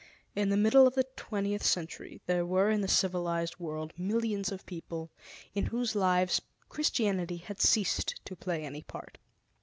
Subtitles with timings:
[0.35, 4.65] In the middle of the twentieth century there were in the civilized world, millions of
[4.65, 5.11] people
[5.53, 9.19] in whose lives Christianity had ceased to play any part.